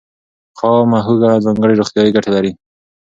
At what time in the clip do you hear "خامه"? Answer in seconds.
0.57-0.99